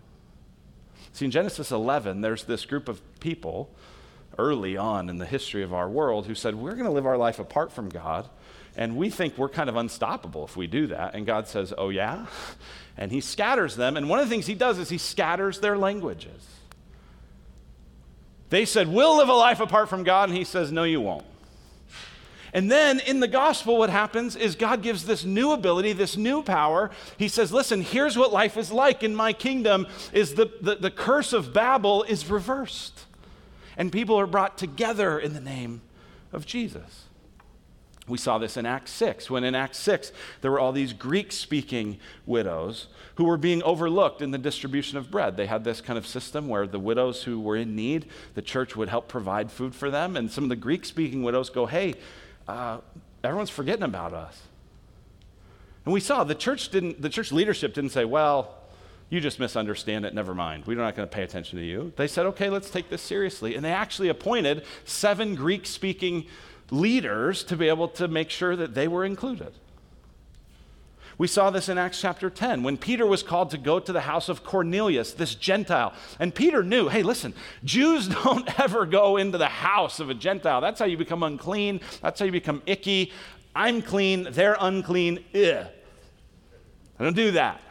[1.13, 3.71] See, in Genesis 11, there's this group of people
[4.37, 7.17] early on in the history of our world who said, We're going to live our
[7.17, 8.29] life apart from God.
[8.75, 11.13] And we think we're kind of unstoppable if we do that.
[11.13, 12.25] And God says, Oh, yeah?
[12.95, 13.97] And He scatters them.
[13.97, 16.47] And one of the things He does is He scatters their languages.
[18.49, 20.29] They said, We'll live a life apart from God.
[20.29, 21.25] And He says, No, you won't.
[22.53, 26.43] And then in the gospel, what happens is God gives this new ability, this new
[26.43, 26.91] power.
[27.17, 30.91] He says, Listen, here's what life is like in my kingdom is the, the, the
[30.91, 33.05] curse of Babel is reversed
[33.77, 35.81] and people are brought together in the name
[36.31, 37.05] of Jesus.
[38.05, 41.31] We saw this in Acts 6, when in Acts 6, there were all these Greek
[41.31, 45.37] speaking widows who were being overlooked in the distribution of bread.
[45.37, 48.75] They had this kind of system where the widows who were in need, the church
[48.75, 50.17] would help provide food for them.
[50.17, 51.93] And some of the Greek speaking widows go, hey,
[52.45, 52.79] uh,
[53.23, 54.41] everyone's forgetting about us.
[55.85, 58.57] And we saw the church didn't, the church leadership didn't say, well,
[59.13, 60.65] you just misunderstand it, never mind.
[60.65, 61.93] We're not going to pay attention to you.
[61.97, 63.55] They said, okay, let's take this seriously.
[63.55, 66.25] And they actually appointed seven Greek speaking
[66.71, 69.53] leaders to be able to make sure that they were included.
[71.19, 74.01] We saw this in Acts chapter 10 when Peter was called to go to the
[74.01, 75.93] house of Cornelius, this Gentile.
[76.19, 80.59] And Peter knew hey, listen, Jews don't ever go into the house of a Gentile.
[80.59, 83.11] That's how you become unclean, that's how you become icky.
[83.55, 85.23] I'm clean, they're unclean.
[85.35, 85.67] Ugh.
[86.99, 87.61] I don't do that.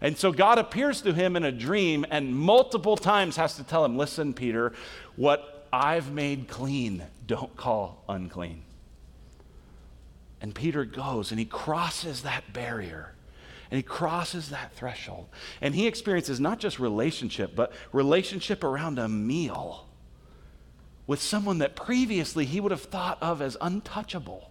[0.00, 3.84] And so God appears to him in a dream and multiple times has to tell
[3.84, 4.72] him, listen, Peter,
[5.16, 8.62] what I've made clean, don't call unclean.
[10.40, 13.14] And Peter goes and he crosses that barrier
[13.70, 15.26] and he crosses that threshold.
[15.60, 19.86] And he experiences not just relationship, but relationship around a meal
[21.06, 24.47] with someone that previously he would have thought of as untouchable.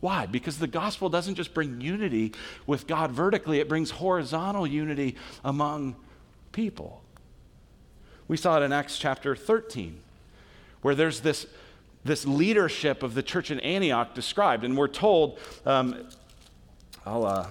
[0.00, 0.26] Why?
[0.26, 2.32] Because the gospel doesn't just bring unity
[2.66, 5.96] with God vertically, it brings horizontal unity among
[6.52, 7.02] people.
[8.28, 9.98] We saw it in Acts chapter 13,
[10.82, 11.46] where there's this,
[12.04, 16.06] this leadership of the church in Antioch described, and we're told, um,
[17.04, 17.46] I'll, uh,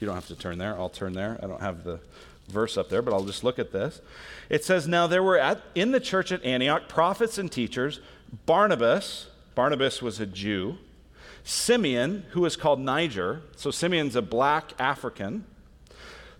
[0.00, 1.38] you don't have to turn there, I'll turn there.
[1.42, 2.00] I don't have the
[2.48, 4.00] verse up there, but I'll just look at this.
[4.48, 8.00] It says, Now there were at, in the church at Antioch prophets and teachers,
[8.46, 10.78] Barnabas, Barnabas was a Jew
[11.48, 13.40] Simeon, who is called Niger.
[13.56, 15.46] So Simeon's a black African.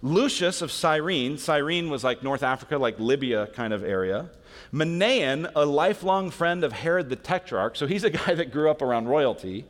[0.02, 1.38] Lucius of Cyrene.
[1.38, 4.28] Cyrene was like North Africa, like Libya kind of area.
[4.70, 7.74] Manaen, a lifelong friend of Herod the Tetrarch.
[7.76, 9.64] So he's a guy that grew up around royalty.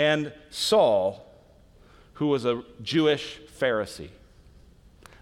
[0.00, 1.32] And Saul,
[2.14, 4.10] who was a Jewish Pharisee.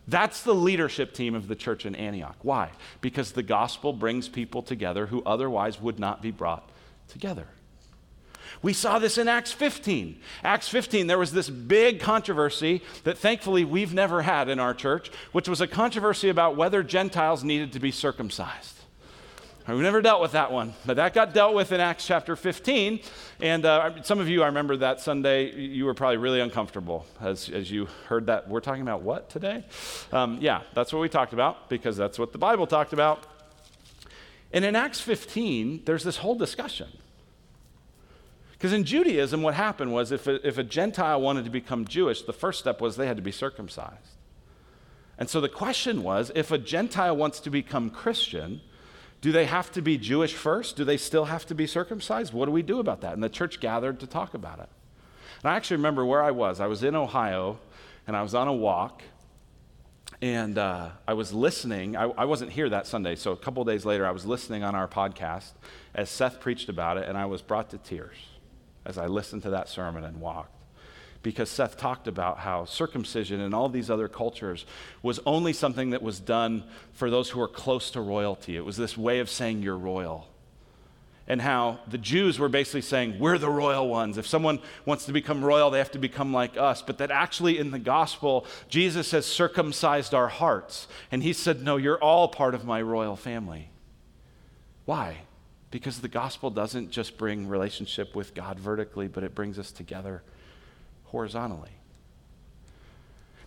[0.09, 2.37] That's the leadership team of the church in Antioch.
[2.41, 2.71] Why?
[3.03, 6.67] Because the gospel brings people together who otherwise would not be brought
[7.09, 7.47] together.
[8.63, 10.21] We saw this in Acts 15.
[10.45, 15.11] Acts 15, there was this big controversy that thankfully we've never had in our church,
[15.33, 18.77] which was a controversy about whether Gentiles needed to be circumcised.
[19.67, 23.01] We've never dealt with that one, but that got dealt with in Acts chapter 15.
[23.41, 27.49] And uh, some of you, I remember that Sunday, you were probably really uncomfortable as,
[27.49, 28.49] as you heard that.
[28.49, 29.65] We're talking about what today?
[30.13, 33.27] Um, yeah, that's what we talked about because that's what the Bible talked about.
[34.53, 36.89] And in Acts 15, there's this whole discussion.
[38.61, 42.21] Because in Judaism, what happened was if a, if a Gentile wanted to become Jewish,
[42.21, 44.19] the first step was they had to be circumcised.
[45.17, 48.61] And so the question was if a Gentile wants to become Christian,
[49.23, 50.77] do they have to be Jewish first?
[50.77, 52.35] Do they still have to be circumcised?
[52.35, 53.15] What do we do about that?
[53.15, 54.69] And the church gathered to talk about it.
[55.43, 56.61] And I actually remember where I was.
[56.61, 57.59] I was in Ohio
[58.07, 59.03] and I was on a walk
[60.21, 61.97] and uh, I was listening.
[61.97, 64.75] I, I, wasn't here that Sunday, so a couple days later, I was listening on
[64.75, 65.53] our podcast
[65.95, 68.19] as Seth preached about it, and I was brought to tears
[68.91, 70.55] as I listened to that sermon and walked.
[71.23, 74.67] Because Seth talked about how circumcision in all these other cultures
[75.03, 78.57] was only something that was done for those who were close to royalty.
[78.57, 80.29] It was this way of saying you're royal.
[81.29, 84.19] And how the Jews were basically saying, We're the royal ones.
[84.19, 86.83] If someone wants to become royal, they have to become like us.
[86.83, 90.89] But that actually in the gospel, Jesus has circumcised our hearts.
[91.13, 93.71] And he said, No, you're all part of my royal family.
[94.87, 95.19] Why?
[95.71, 100.23] Because the gospel doesn't just bring relationship with God vertically, but it brings us together
[101.05, 101.71] horizontally.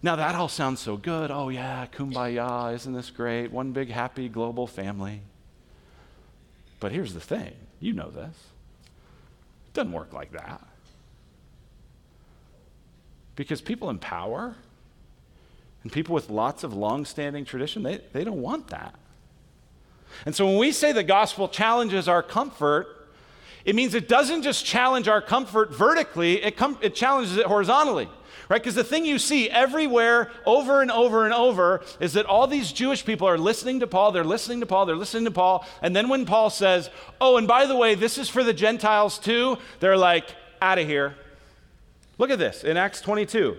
[0.01, 1.31] Now, that all sounds so good.
[1.31, 3.51] Oh, yeah, kumbaya, isn't this great?
[3.51, 5.21] One big happy global family.
[6.81, 8.35] But here's the thing you know this.
[9.67, 10.61] It doesn't work like that.
[13.35, 14.55] Because people in power
[15.83, 18.95] and people with lots of long standing tradition, they, they don't want that.
[20.25, 23.09] And so when we say the gospel challenges our comfort,
[23.65, 28.09] it means it doesn't just challenge our comfort vertically, it, com- it challenges it horizontally.
[28.49, 28.61] Right?
[28.61, 32.73] Because the thing you see everywhere, over and over and over, is that all these
[32.73, 35.65] Jewish people are listening to Paul, they're listening to Paul, they're listening to Paul.
[35.81, 36.89] And then when Paul says,
[37.21, 40.25] Oh, and by the way, this is for the Gentiles too, they're like,
[40.61, 41.15] Out of here.
[42.17, 43.57] Look at this in Acts 22.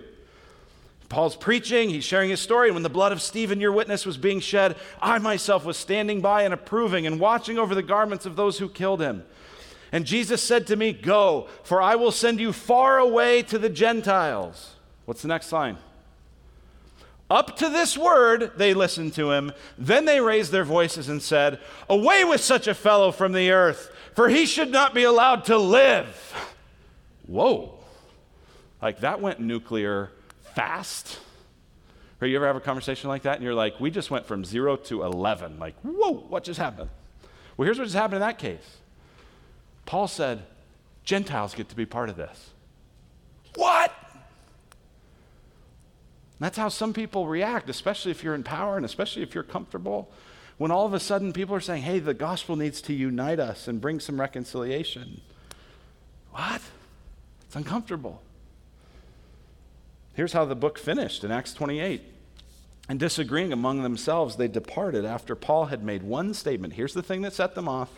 [1.09, 2.69] Paul's preaching, he's sharing his story.
[2.69, 6.21] And when the blood of Stephen, your witness, was being shed, I myself was standing
[6.21, 9.23] by and approving and watching over the garments of those who killed him.
[9.91, 13.69] And Jesus said to me, Go, for I will send you far away to the
[13.69, 14.75] Gentiles.
[15.05, 15.77] What's the next line?
[17.29, 19.51] Up to this word, they listened to him.
[19.77, 23.91] Then they raised their voices and said, Away with such a fellow from the earth,
[24.13, 26.33] for he should not be allowed to live.
[27.25, 27.79] Whoa.
[28.81, 30.11] Like that went nuclear
[30.53, 31.19] fast?
[32.21, 34.45] Or you ever have a conversation like that and you're like, we just went from
[34.45, 35.59] zero to 11.
[35.59, 36.89] Like, whoa, what just happened?
[37.57, 38.77] Well, here's what just happened in that case
[39.85, 40.43] Paul said,
[41.03, 42.51] Gentiles get to be part of this.
[43.55, 43.93] What?
[46.39, 50.11] That's how some people react, especially if you're in power and especially if you're comfortable.
[50.57, 53.67] When all of a sudden people are saying, hey, the gospel needs to unite us
[53.67, 55.21] and bring some reconciliation.
[56.31, 56.61] What?
[57.45, 58.21] It's uncomfortable.
[60.15, 62.01] Here's how the book finished in Acts 28.
[62.87, 66.73] And disagreeing among themselves, they departed after Paul had made one statement.
[66.73, 67.89] Here's the thing that set them off.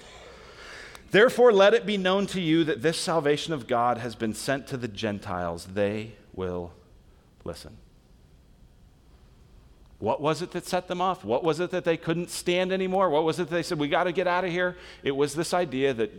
[1.11, 4.67] Therefore, let it be known to you that this salvation of God has been sent
[4.67, 5.67] to the Gentiles.
[5.73, 6.73] They will
[7.43, 7.77] listen.
[9.99, 11.23] What was it that set them off?
[11.23, 13.09] What was it that they couldn't stand anymore?
[13.09, 14.77] What was it they said, we got to get out of here?
[15.03, 16.11] It was this idea that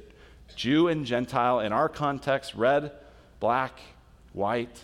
[0.57, 2.93] Jew and Gentile, in our context, red,
[3.41, 3.79] black,
[4.33, 4.81] white,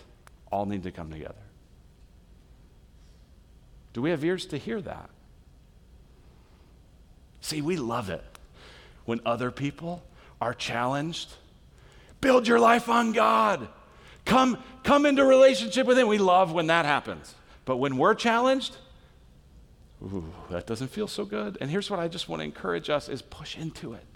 [0.54, 1.34] all need to come together.
[3.92, 5.10] Do we have ears to hear that?
[7.40, 8.24] See, we love it
[9.04, 10.02] when other people
[10.40, 11.34] are challenged.
[12.20, 13.68] Build your life on God.
[14.24, 16.08] Come, come into relationship with Him.
[16.08, 17.34] We love when that happens.
[17.64, 18.76] But when we're challenged,
[20.02, 21.58] ooh, that doesn't feel so good.
[21.60, 24.13] And here's what I just want to encourage us is push into it.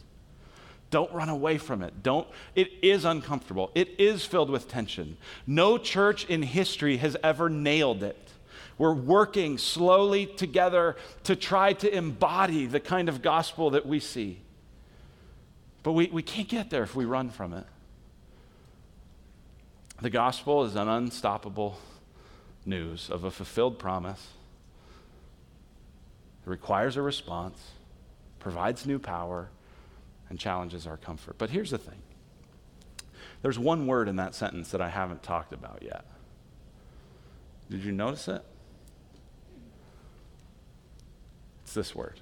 [0.90, 2.02] Don't run away from it.
[2.02, 3.70] Don't it is uncomfortable.
[3.74, 5.18] It is filled with tension.
[5.46, 8.30] No church in history has ever nailed it.
[8.78, 14.40] We're working slowly together to try to embody the kind of gospel that we see.
[15.82, 17.64] But we, we can't get there if we run from it.
[20.00, 21.78] The gospel is an unstoppable
[22.64, 24.28] news of a fulfilled promise.
[26.46, 27.58] It requires a response,
[28.38, 29.48] provides new power,
[30.28, 31.36] and challenges our comfort.
[31.38, 32.02] But here's the thing
[33.42, 36.04] there's one word in that sentence that I haven't talked about yet.
[37.70, 38.42] Did you notice it?
[41.64, 42.20] It's this word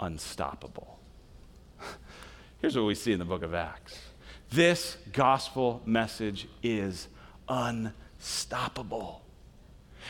[0.00, 0.98] unstoppable.
[2.60, 3.98] Here's what we see in the book of Acts
[4.50, 7.08] this gospel message is
[7.48, 9.23] unstoppable.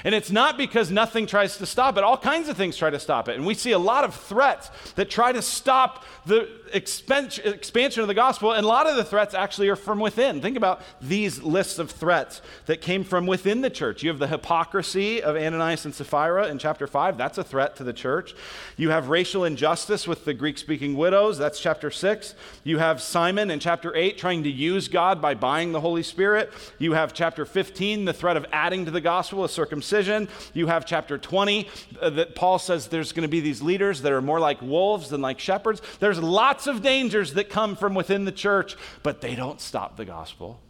[0.02, 2.02] And it's not because nothing tries to stop it.
[2.04, 3.36] All kinds of things try to stop it.
[3.36, 8.14] And we see a lot of threats that try to stop the expansion of the
[8.14, 8.52] gospel.
[8.52, 10.40] And a lot of the threats actually are from within.
[10.40, 14.02] Think about these lists of threats that came from within the church.
[14.02, 17.16] You have the hypocrisy of Ananias and Sapphira in chapter 5.
[17.16, 18.34] That's a threat to the church.
[18.76, 21.38] You have racial injustice with the Greek speaking widows.
[21.38, 22.34] That's chapter 6.
[22.64, 26.52] You have Simon in chapter 8 trying to use God by buying the Holy Spirit.
[26.78, 30.28] You have chapter 15, the threat of adding to the gospel a circumcision circumcision.
[30.52, 31.68] You have chapter 20
[32.00, 35.10] uh, that Paul says there's going to be these leaders that are more like wolves
[35.10, 35.82] than like shepherds.
[36.00, 40.04] There's lots of dangers that come from within the church, but they don't stop the
[40.04, 40.60] gospel.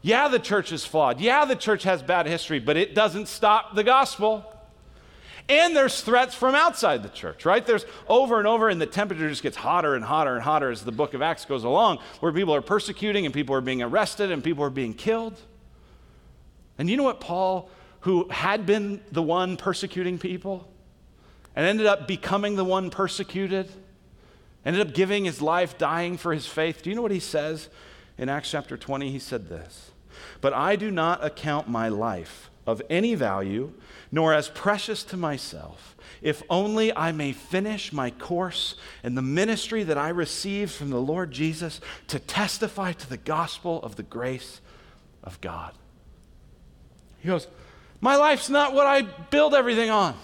[0.00, 1.20] Yeah, the church is flawed.
[1.20, 4.44] Yeah, the church has bad history, but it doesn't stop the gospel.
[5.48, 7.64] And there's threats from outside the church, right?
[7.64, 10.84] There's over and over, and the temperature just gets hotter and hotter and hotter as
[10.84, 14.30] the book of Acts goes along, where people are persecuting and people are being arrested
[14.30, 15.40] and people are being killed.
[16.78, 17.68] And you know what Paul,
[18.00, 20.68] who had been the one persecuting people
[21.56, 23.68] and ended up becoming the one persecuted,
[24.64, 27.68] ended up giving his life, dying for his faith, do you know what he says
[28.16, 29.10] in Acts chapter 20?
[29.10, 29.90] He said this
[30.40, 33.72] But I do not account my life of any value,
[34.12, 39.82] nor as precious to myself, if only I may finish my course in the ministry
[39.84, 44.60] that I received from the Lord Jesus to testify to the gospel of the grace
[45.24, 45.72] of God.
[47.20, 47.46] He goes,
[48.00, 50.14] My life's not what I build everything on.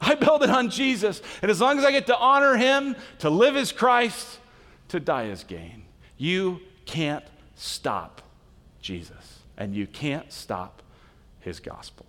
[0.00, 1.22] I build it on Jesus.
[1.42, 4.38] And as long as I get to honor him, to live as Christ,
[4.88, 5.84] to die as gain,
[6.18, 8.22] you can't stop
[8.80, 9.38] Jesus.
[9.56, 10.82] And you can't stop
[11.40, 12.06] his gospel.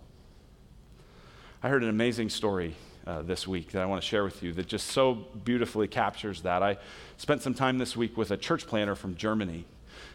[1.62, 2.74] I heard an amazing story
[3.06, 6.42] uh, this week that I want to share with you that just so beautifully captures
[6.42, 6.62] that.
[6.62, 6.78] I
[7.16, 9.66] spent some time this week with a church planter from Germany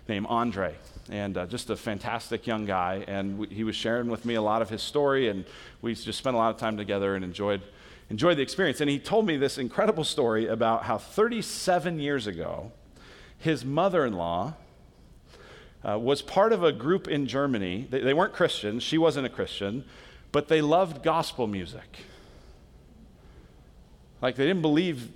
[0.09, 0.75] named Andre,
[1.09, 3.05] and uh, just a fantastic young guy.
[3.07, 5.45] And he was sharing with me a lot of his story, and
[5.81, 7.61] we just spent a lot of time together and enjoyed,
[8.09, 8.81] enjoyed the experience.
[8.81, 12.71] And he told me this incredible story about how 37 years ago,
[13.37, 14.55] his mother in law
[15.87, 17.87] uh, was part of a group in Germany.
[17.89, 19.85] They, they weren't Christians, she wasn't a Christian,
[20.31, 21.99] but they loved gospel music.
[24.21, 25.09] Like they didn't believe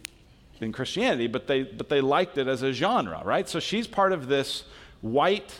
[0.61, 3.47] in Christianity, but they, but they liked it as a genre, right?
[3.47, 4.63] So she's part of this
[5.03, 5.53] white,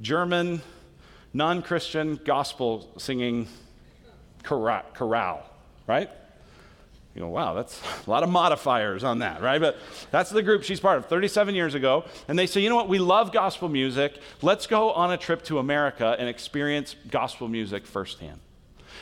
[0.00, 0.60] German,
[1.32, 3.46] non Christian gospel singing
[4.42, 5.44] chorale,
[5.86, 6.10] right?
[7.14, 9.60] You know, wow, that's a lot of modifiers on that, right?
[9.60, 9.76] But
[10.10, 12.04] that's the group she's part of 37 years ago.
[12.26, 14.18] And they say, you know what, we love gospel music.
[14.42, 18.40] Let's go on a trip to America and experience gospel music firsthand.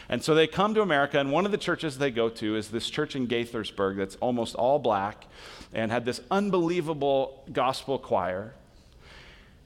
[0.09, 2.69] And so they come to America, and one of the churches they go to is
[2.69, 5.27] this church in Gaithersburg that's almost all black
[5.73, 8.55] and had this unbelievable gospel choir.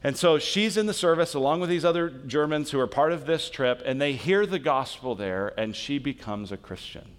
[0.02, 3.26] And so she's in the service along with these other Germans who are part of
[3.26, 7.16] this trip, and they hear the gospel there, and she becomes a Christian.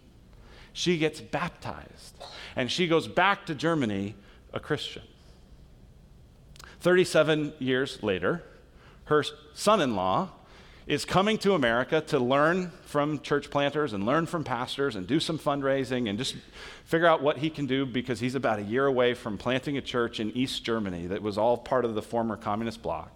[0.74, 2.16] She gets baptized,
[2.56, 4.16] and she goes back to Germany
[4.54, 5.04] a Christian.
[6.80, 8.44] 37 years later,
[9.06, 9.24] her
[9.54, 10.30] son in law
[10.92, 15.22] is coming to America to learn from church planters and learn from pastors and do
[15.22, 16.36] some fundraising and just
[16.84, 19.82] figure out what he can do because he's about a year away from planting a
[19.82, 23.10] church in East Germany that was all part of the former communist bloc.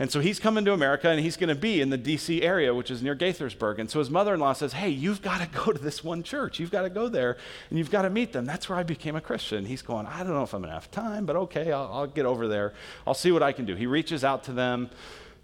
[0.00, 2.74] And so he's coming to America and he's going to be in the DC area,
[2.74, 3.78] which is near Gaithersburg.
[3.78, 6.24] And so his mother in law says, Hey, you've got to go to this one
[6.24, 6.58] church.
[6.58, 7.36] You've got to go there
[7.70, 8.44] and you've got to meet them.
[8.44, 9.66] That's where I became a Christian.
[9.66, 12.06] He's going, I don't know if I'm going to have time, but okay, I'll, I'll
[12.08, 12.74] get over there.
[13.06, 13.76] I'll see what I can do.
[13.76, 14.90] He reaches out to them.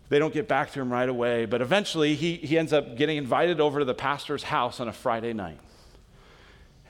[0.09, 3.17] They don't get back to him right away, but eventually he, he ends up getting
[3.17, 5.59] invited over to the pastor's house on a Friday night.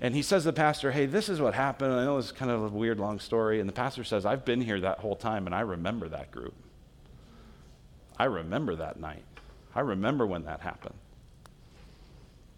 [0.01, 1.93] And he says to the pastor, Hey, this is what happened.
[1.93, 3.61] I know it's kind of a weird, long story.
[3.61, 6.55] And the pastor says, I've been here that whole time and I remember that group.
[8.19, 9.25] I remember that night.
[9.75, 10.97] I remember when that happened.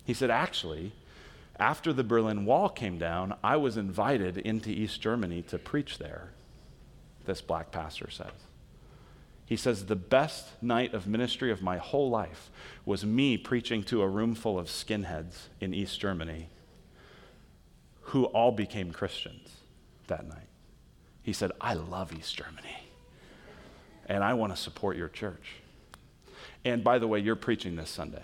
[0.05, 0.93] He said, Actually,
[1.59, 6.31] after the Berlin Wall came down, I was invited into East Germany to preach there,
[7.27, 8.33] this black pastor says.
[9.47, 12.51] He says, The best night of ministry of my whole life
[12.85, 16.49] was me preaching to a room full of skinheads in East Germany
[18.09, 19.49] who all became Christians
[20.07, 20.49] that night.
[21.23, 22.85] He said, I love East Germany
[24.07, 25.57] and I want to support your church.
[26.65, 28.23] And by the way, you're preaching this Sunday.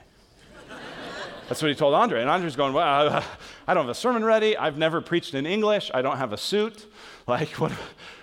[1.48, 2.20] That's what he told Andre.
[2.20, 3.22] And Andre's going, Well,
[3.66, 4.56] I don't have a sermon ready.
[4.56, 5.90] I've never preached in English.
[5.92, 6.86] I don't have a suit.
[7.26, 7.72] Like, what?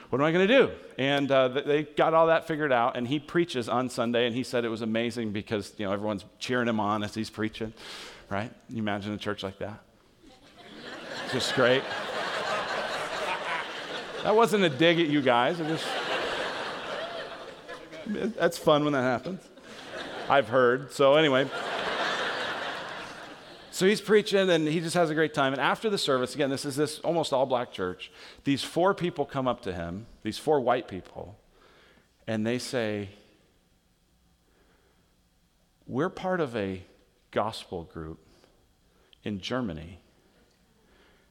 [0.10, 0.72] What am I going to do?
[0.98, 4.44] And uh, they got all that figured out, and he preaches on Sunday, and he
[4.44, 7.74] said it was amazing because, you know, everyone's cheering him on as he's preaching,
[8.30, 8.52] right?
[8.70, 9.82] You imagine a church like that?
[11.32, 11.84] just great.
[14.24, 15.60] That wasn't a dig at you guys.
[15.60, 15.86] It just,
[18.36, 19.42] that's fun when that happens.
[20.30, 20.92] I've heard.
[20.94, 21.50] So, anyway.
[23.78, 25.54] So he's preaching and he just has a great time.
[25.54, 28.12] And after the service, again, this is this almost all black church.
[28.44, 31.38] These four people come up to him, these four white people,
[32.26, 33.10] and they say,
[35.86, 36.82] We're part of a
[37.30, 38.18] gospel group
[39.24, 40.00] in Germany,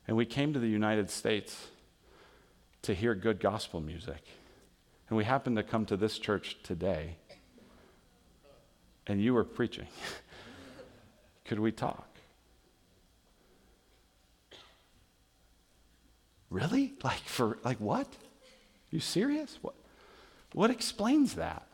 [0.07, 1.67] and we came to the United States
[2.83, 4.25] to hear good gospel music.
[5.09, 7.17] And we happened to come to this church today,
[9.05, 9.89] and you were preaching.
[11.45, 12.16] Could we talk?
[16.51, 16.95] Really?
[17.03, 18.09] Like for like what?
[18.91, 19.59] You serious?
[19.63, 19.75] What
[20.53, 21.67] what explains that?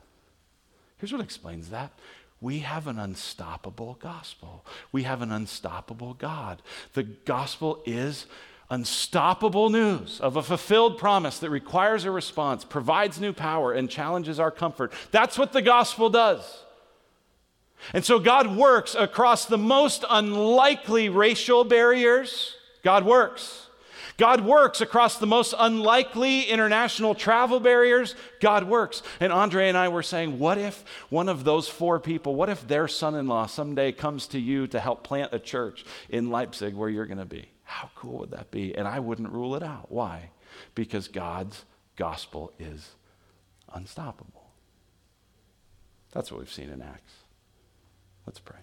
[0.98, 1.92] Here's what explains that.
[2.40, 4.64] We have an unstoppable gospel.
[4.90, 6.62] We have an unstoppable God.
[6.94, 8.26] The gospel is
[8.70, 14.40] unstoppable news of a fulfilled promise that requires a response, provides new power, and challenges
[14.40, 14.92] our comfort.
[15.10, 16.64] That's what the gospel does.
[17.92, 22.56] And so God works across the most unlikely racial barriers.
[22.82, 23.66] God works.
[24.22, 28.14] God works across the most unlikely international travel barriers.
[28.38, 29.02] God works.
[29.18, 32.68] And Andre and I were saying, what if one of those four people, what if
[32.68, 36.74] their son in law someday comes to you to help plant a church in Leipzig
[36.74, 37.48] where you're going to be?
[37.64, 38.76] How cool would that be?
[38.76, 39.90] And I wouldn't rule it out.
[39.90, 40.30] Why?
[40.76, 41.64] Because God's
[41.96, 42.90] gospel is
[43.74, 44.52] unstoppable.
[46.12, 47.14] That's what we've seen in Acts.
[48.24, 48.60] Let's pray.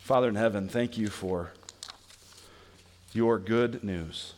[0.00, 1.52] Father in heaven, thank you for
[3.12, 4.34] your good news.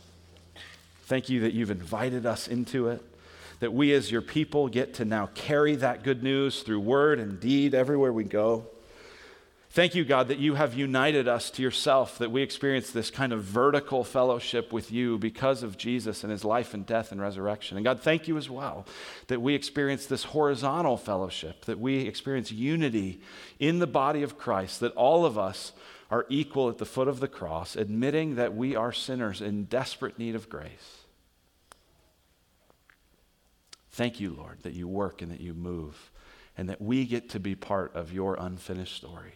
[1.03, 3.01] Thank you that you've invited us into it,
[3.59, 7.39] that we as your people get to now carry that good news through word and
[7.39, 8.65] deed everywhere we go.
[9.73, 13.33] Thank you, God, that you have united us to yourself, that we experience this kind
[13.33, 17.77] of vertical fellowship with you because of Jesus and his life and death and resurrection.
[17.77, 18.85] And God, thank you as well
[19.29, 23.19] that we experience this horizontal fellowship, that we experience unity
[23.59, 25.71] in the body of Christ, that all of us
[26.13, 30.19] are equal at the foot of the cross, admitting that we are sinners in desperate
[30.19, 31.05] need of grace.
[33.89, 36.11] Thank you, Lord, that you work and that you move,
[36.55, 39.33] and that we get to be part of your unfinished story.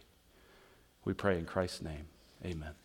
[1.04, 2.06] We pray in Christ's name.
[2.46, 2.76] Amen.